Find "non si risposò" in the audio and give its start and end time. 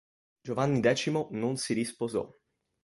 1.29-2.27